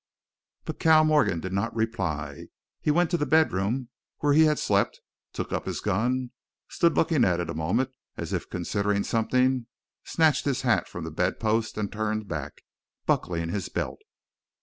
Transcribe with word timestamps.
But 0.65 0.79
Cal 0.79 1.03
Morgan 1.05 1.41
did 1.41 1.53
not 1.53 1.75
reply. 1.75 2.47
He 2.81 2.89
went 2.89 3.11
to 3.11 3.17
the 3.17 3.25
bedroom 3.27 3.89
where 4.17 4.33
he 4.33 4.45
had 4.45 4.57
slept, 4.57 4.99
took 5.31 5.53
up 5.53 5.67
his 5.67 5.79
gun, 5.79 6.31
stood 6.69 6.95
looking 6.97 7.23
at 7.23 7.39
it 7.39 7.51
a 7.51 7.53
moment 7.53 7.91
as 8.17 8.33
if 8.33 8.49
considering 8.49 9.03
something, 9.03 9.67
snatched 10.03 10.45
his 10.45 10.63
hat 10.63 10.87
from 10.89 11.03
the 11.03 11.11
bedpost 11.11 11.77
and 11.77 11.91
turned 11.93 12.27
back, 12.27 12.63
buckling 13.05 13.49
his 13.49 13.69
belt. 13.69 13.99